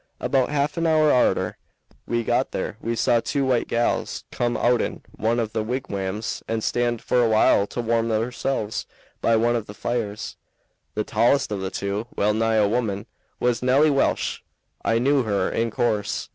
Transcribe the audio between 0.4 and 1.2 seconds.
half an hour